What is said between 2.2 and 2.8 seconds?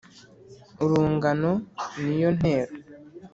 yo ntero